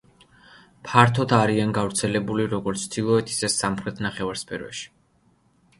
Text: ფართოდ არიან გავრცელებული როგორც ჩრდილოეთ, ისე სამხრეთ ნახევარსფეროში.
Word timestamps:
ფართოდ 0.87 1.33
არიან 1.39 1.75
გავრცელებული 1.79 2.49
როგორც 2.55 2.87
ჩრდილოეთ, 2.89 3.31
ისე 3.37 3.53
სამხრეთ 3.59 4.05
ნახევარსფეროში. 4.07 4.93